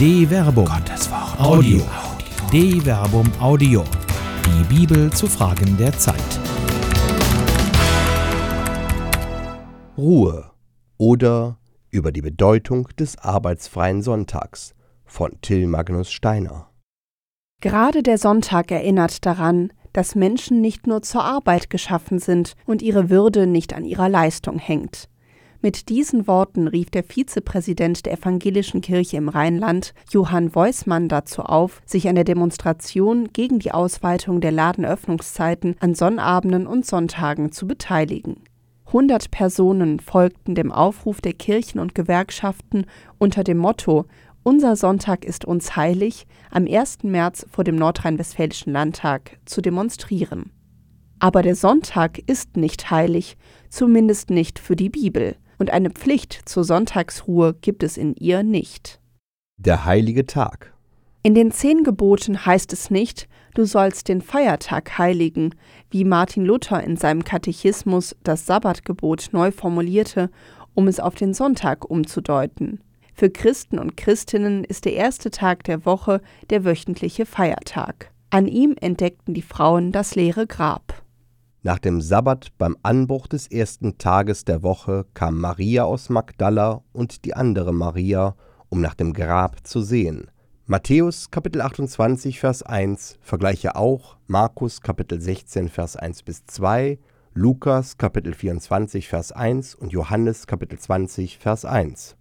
[0.00, 0.64] De Verbum.
[0.64, 1.38] Gottes Wort.
[1.38, 1.82] Audio.
[2.50, 3.84] De Verbum Audio.
[4.46, 6.16] Die Bibel zu Fragen der Zeit.
[9.98, 10.52] Ruhe
[10.96, 11.58] oder
[11.90, 14.74] über die Bedeutung des arbeitsfreien Sonntags
[15.04, 16.70] von Till Magnus Steiner.
[17.60, 23.10] Gerade der Sonntag erinnert daran, dass Menschen nicht nur zur Arbeit geschaffen sind und ihre
[23.10, 25.10] Würde nicht an ihrer Leistung hängt.
[25.62, 31.82] Mit diesen Worten rief der Vizepräsident der Evangelischen Kirche im Rheinland, Johann Weusmann, dazu auf,
[31.84, 38.38] sich an der Demonstration gegen die Ausweitung der Ladenöffnungszeiten an Sonnabenden und Sonntagen zu beteiligen.
[38.86, 42.86] 100 Personen folgten dem Aufruf der Kirchen und Gewerkschaften
[43.18, 44.06] unter dem Motto
[44.42, 47.02] Unser Sonntag ist uns heilig am 1.
[47.02, 50.52] März vor dem Nordrhein-Westfälischen Landtag zu demonstrieren.
[51.18, 53.36] Aber der Sonntag ist nicht heilig,
[53.68, 58.98] zumindest nicht für die Bibel und eine Pflicht zur Sonntagsruhe gibt es in ihr nicht.
[59.58, 60.72] Der heilige Tag.
[61.22, 65.54] In den zehn Geboten heißt es nicht, du sollst den Feiertag heiligen,
[65.90, 70.30] wie Martin Luther in seinem Katechismus das Sabbatgebot neu formulierte,
[70.74, 72.80] um es auf den Sonntag umzudeuten.
[73.12, 78.10] Für Christen und Christinnen ist der erste Tag der Woche der wöchentliche Feiertag.
[78.30, 81.02] An ihm entdeckten die Frauen das leere Grab.
[81.62, 87.26] Nach dem Sabbat beim Anbruch des ersten Tages der Woche kam Maria aus Magdala und
[87.26, 88.34] die andere Maria,
[88.70, 90.30] um nach dem Grab zu sehen.
[90.64, 96.98] Matthäus Kapitel 28 Vers 1 vergleiche auch Markus Kapitel 16 Vers 1 bis 2,
[97.34, 102.16] Lukas Kapitel 24 Vers 1 und Johannes Kapitel 20 Vers 1.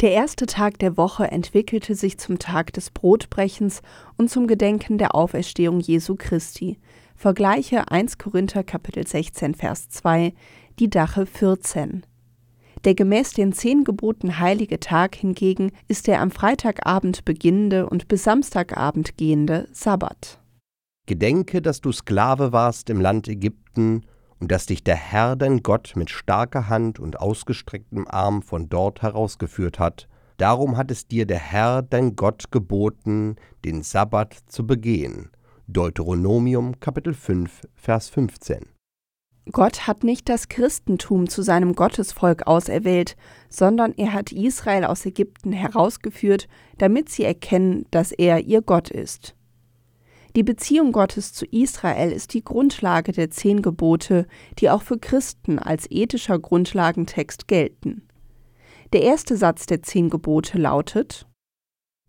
[0.00, 3.80] Der erste Tag der Woche entwickelte sich zum Tag des Brotbrechens
[4.16, 6.78] und zum Gedenken der Auferstehung Jesu Christi.
[7.14, 10.34] Vergleiche 1 Korinther Kapitel 16 Vers 2,
[10.80, 12.04] die Dache 14.
[12.84, 18.24] Der gemäß den zehn Geboten heilige Tag hingegen ist der am Freitagabend beginnende und bis
[18.24, 20.40] Samstagabend gehende Sabbat.
[21.06, 24.04] Gedenke, dass du Sklave warst im Land Ägypten
[24.44, 29.00] und dass dich der Herr dein Gott mit starker Hand und ausgestrecktem Arm von dort
[29.00, 30.06] herausgeführt hat.
[30.36, 35.30] Darum hat es dir der Herr dein Gott geboten, den Sabbat zu begehen.
[35.66, 38.66] Deuteronomium Kapitel 5 Vers 15.
[39.50, 43.16] Gott hat nicht das Christentum zu seinem Gottesvolk auserwählt,
[43.48, 49.36] sondern er hat Israel aus Ägypten herausgeführt, damit sie erkennen, dass er ihr Gott ist.
[50.36, 54.26] Die Beziehung Gottes zu Israel ist die Grundlage der zehn Gebote,
[54.58, 58.08] die auch für Christen als ethischer Grundlagentext gelten.
[58.92, 61.26] Der erste Satz der zehn Gebote lautet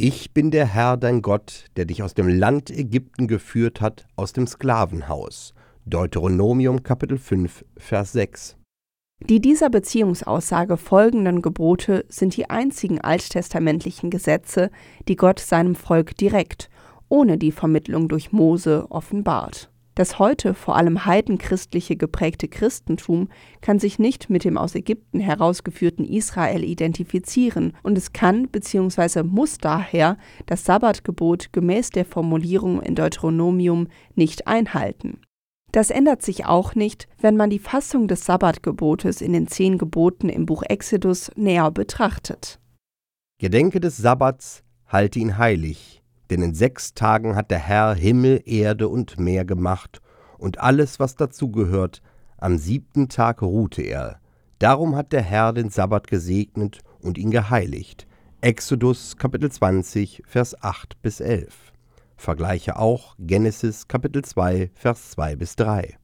[0.00, 4.32] ich bin der Herr dein Gott, der dich aus dem Land Ägypten geführt hat, aus
[4.32, 5.54] dem Sklavenhaus.
[5.86, 8.56] Deuteronomium Kapitel 5, Vers 6.
[9.28, 14.70] Die dieser Beziehungsaussage folgenden Gebote sind die einzigen alttestamentlichen Gesetze,
[15.08, 16.70] die Gott seinem Volk direkt,
[17.08, 19.70] ohne die Vermittlung durch Mose, offenbart.
[19.98, 23.28] Das heute vor allem heidenchristliche geprägte Christentum
[23.60, 29.24] kann sich nicht mit dem aus Ägypten herausgeführten Israel identifizieren und es kann bzw.
[29.24, 35.20] muss daher das Sabbatgebot gemäß der Formulierung in Deuteronomium nicht einhalten.
[35.72, 40.28] Das ändert sich auch nicht, wenn man die Fassung des Sabbatgebotes in den zehn Geboten
[40.28, 42.60] im Buch Exodus näher betrachtet.
[43.40, 45.97] Gedenke des Sabbats, halte ihn heilig,
[46.30, 50.00] denn in sechs Tagen hat der Herr Himmel, Erde und Meer gemacht
[50.38, 52.02] und alles, was dazu gehört.
[52.36, 54.20] Am siebten Tag ruhte er.
[54.58, 58.06] Darum hat der Herr den Sabbat gesegnet und ihn geheiligt.
[58.40, 61.72] Exodus Kapitel 20, Vers 8 bis 11.
[62.16, 65.96] Vergleiche auch Genesis Kapitel 2, Vers 2 bis 3.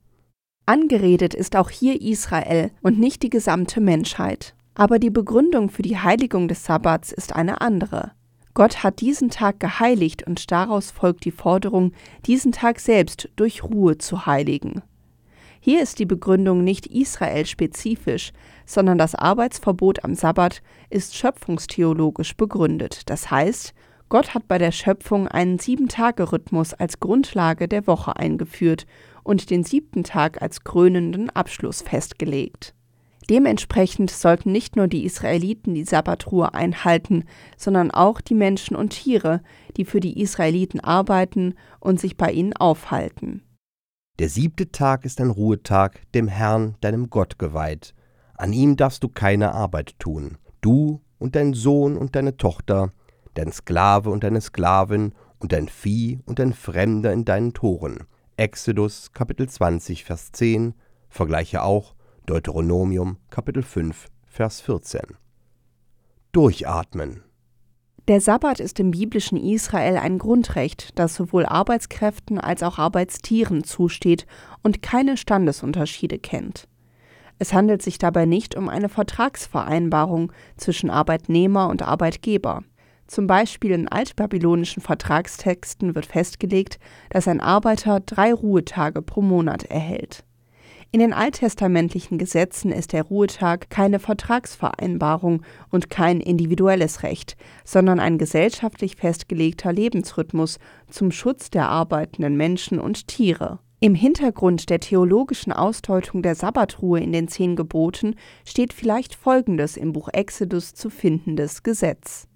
[0.67, 4.55] Angeredet ist auch hier Israel und nicht die gesamte Menschheit.
[4.75, 8.12] Aber die Begründung für die Heiligung des Sabbats ist eine andere.
[8.55, 11.93] Gott hat diesen Tag geheiligt und daraus folgt die Forderung,
[12.25, 14.83] diesen Tag selbst durch Ruhe zu heiligen.
[15.59, 18.33] Hier ist die Begründung nicht Israel spezifisch,
[18.65, 23.09] sondern das Arbeitsverbot am Sabbat ist schöpfungstheologisch begründet.
[23.11, 23.75] Das heißt,
[24.09, 28.87] Gott hat bei der Schöpfung einen Sieben-Tage-Rhythmus als Grundlage der Woche eingeführt
[29.25, 32.75] und den siebten Tag als krönenden Abschluss festgelegt.
[33.31, 37.25] Dementsprechend sollten nicht nur die Israeliten die Sabbatruhe einhalten,
[37.56, 39.41] sondern auch die Menschen und Tiere,
[39.76, 43.43] die für die Israeliten arbeiten und sich bei ihnen aufhalten.
[44.19, 47.94] Der siebte Tag ist ein Ruhetag, dem Herrn, deinem Gott geweiht.
[48.37, 50.38] An ihm darfst du keine Arbeit tun.
[50.61, 52.93] Du und dein Sohn und deine Tochter,
[53.35, 58.05] dein Sklave und deine Sklavin und dein Vieh und dein Fremder in deinen Toren.
[58.37, 60.75] Exodus Kapitel 20, Vers 10,
[61.09, 61.94] vergleiche auch
[62.26, 65.03] Deuteronomium Kapitel 5 Vers 14.
[66.32, 67.23] Durchatmen.
[68.09, 74.26] Der Sabbat ist im biblischen Israel ein Grundrecht, das sowohl Arbeitskräften als auch Arbeitstieren zusteht
[74.62, 76.67] und keine Standesunterschiede kennt.
[77.38, 82.62] Es handelt sich dabei nicht um eine Vertragsvereinbarung zwischen Arbeitnehmer und Arbeitgeber.
[83.06, 86.79] Zum Beispiel in altbabylonischen Vertragstexten wird festgelegt,
[87.11, 90.25] dass ein Arbeiter drei Ruhetage pro Monat erhält.
[90.93, 98.19] In den alttestamentlichen Gesetzen ist der Ruhetag keine Vertragsvereinbarung und kein individuelles Recht, sondern ein
[98.19, 100.59] gesellschaftlich festgelegter Lebensrhythmus
[100.89, 103.59] zum Schutz der arbeitenden Menschen und Tiere.
[103.81, 108.15] Im Hintergrund der theologischen Ausdeutung der Sabbatruhe in den zehn Geboten
[108.47, 112.27] steht vielleicht Folgendes im Buch Exodus zu findendes Gesetz.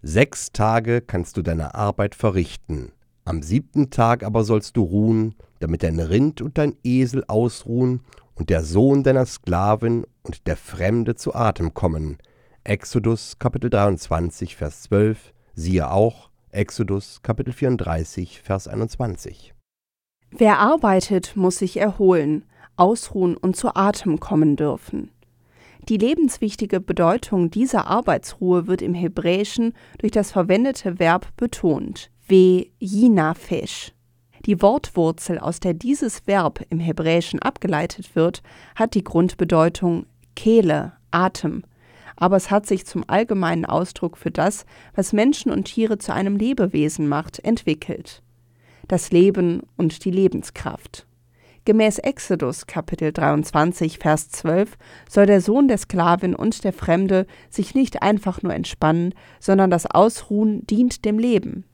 [0.00, 2.92] Sechs Tage kannst du deine Arbeit verrichten,
[3.26, 8.00] am siebten Tag aber sollst du ruhen, damit dein Rind und dein Esel ausruhen
[8.34, 12.18] und der Sohn deiner Sklavin und der Fremde zu Atem kommen.
[12.64, 19.54] Exodus Kapitel 23, Vers 12, siehe auch Exodus Kapitel 34, Vers 21.
[20.30, 22.44] Wer arbeitet, muss sich erholen,
[22.76, 25.10] ausruhen und zu Atem kommen dürfen.
[25.88, 33.92] Die lebenswichtige Bedeutung dieser Arbeitsruhe wird im Hebräischen durch das verwendete Verb betont wie Jinafesh.
[34.44, 38.42] Die Wortwurzel, aus der dieses Verb im Hebräischen abgeleitet wird,
[38.74, 41.64] hat die Grundbedeutung Kehle, Atem,
[42.16, 44.64] aber es hat sich zum allgemeinen Ausdruck für das,
[44.94, 48.22] was Menschen und Tiere zu einem Lebewesen macht, entwickelt.
[48.88, 51.06] Das Leben und die Lebenskraft.
[51.64, 54.78] Gemäß Exodus Kapitel 23 Vers 12
[55.10, 59.86] soll der Sohn der Sklavin und der Fremde sich nicht einfach nur entspannen, sondern das
[59.86, 61.64] Ausruhen dient dem Leben,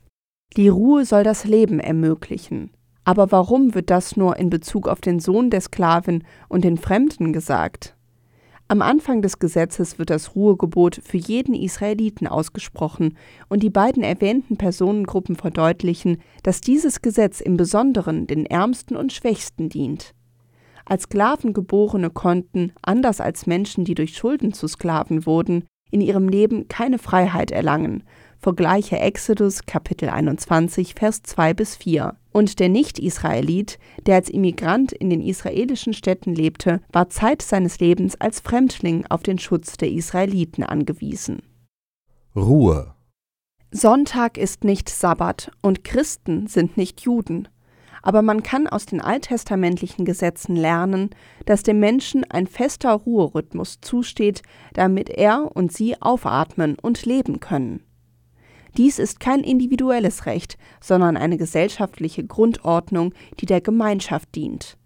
[0.56, 2.70] die Ruhe soll das Leben ermöglichen.
[3.04, 7.32] Aber warum wird das nur in Bezug auf den Sohn der Sklavin und den Fremden
[7.32, 7.96] gesagt?
[8.68, 13.18] Am Anfang des Gesetzes wird das Ruhegebot für jeden Israeliten ausgesprochen
[13.48, 19.68] und die beiden erwähnten Personengruppen verdeutlichen, dass dieses Gesetz im Besonderen den Ärmsten und Schwächsten
[19.68, 20.14] dient.
[20.86, 26.68] Als Sklavengeborene konnten, anders als Menschen, die durch Schulden zu Sklaven wurden, in ihrem Leben
[26.68, 28.04] keine Freiheit erlangen,
[28.42, 32.16] vergleiche Exodus Kapitel 21 Vers 2 bis 4.
[32.32, 38.20] Und der Nicht-Israelit, der als Immigrant in den israelischen Städten lebte, war Zeit seines Lebens
[38.20, 41.42] als Fremdling auf den Schutz der Israeliten angewiesen.
[42.34, 42.94] Ruhe.
[43.70, 47.46] Sonntag ist nicht Sabbat und Christen sind nicht Juden.
[48.02, 51.10] Aber man kann aus den alttestamentlichen Gesetzen lernen,
[51.46, 54.42] dass dem Menschen ein fester Ruherhythmus zusteht,
[54.72, 57.84] damit er und sie aufatmen und leben können.
[58.76, 64.78] Dies ist kein individuelles Recht, sondern eine gesellschaftliche Grundordnung, die der Gemeinschaft dient.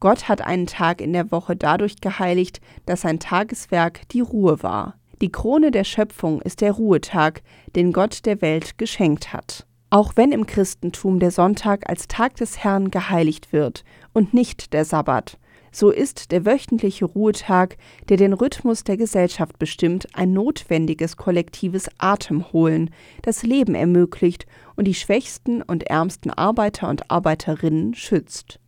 [0.00, 4.96] Gott hat einen Tag in der Woche dadurch geheiligt, dass sein Tageswerk die Ruhe war.
[5.20, 7.42] Die Krone der Schöpfung ist der Ruhetag,
[7.76, 9.66] den Gott der Welt geschenkt hat.
[9.90, 14.84] Auch wenn im Christentum der Sonntag als Tag des Herrn geheiligt wird und nicht der
[14.84, 15.38] Sabbat,
[15.72, 17.78] so ist der wöchentliche Ruhetag,
[18.08, 22.90] der den Rhythmus der Gesellschaft bestimmt, ein notwendiges kollektives Atemholen,
[23.22, 24.46] das Leben ermöglicht
[24.76, 28.60] und die schwächsten und ärmsten Arbeiter und Arbeiterinnen schützt.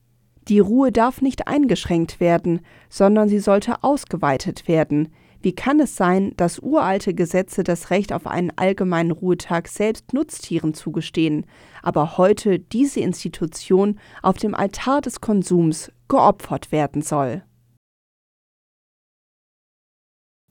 [0.49, 5.09] Die Ruhe darf nicht eingeschränkt werden, sondern sie sollte ausgeweitet werden,
[5.45, 10.75] wie kann es sein, dass uralte Gesetze das Recht auf einen allgemeinen Ruhetag selbst Nutztieren
[10.75, 11.47] zugestehen,
[11.83, 17.43] aber heute diese Institution auf dem Altar des Konsums geopfert werden soll?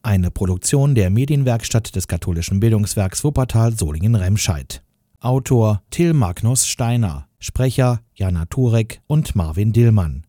[0.03, 4.83] Eine Produktion der Medienwerkstatt des katholischen Bildungswerks Wuppertal Solingen-Remscheid.
[5.19, 10.25] Autor Till Magnus Steiner, Sprecher Jana Turek und Marvin Dillmann.